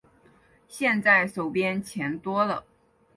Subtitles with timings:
[0.67, 2.65] 现在手边钱多了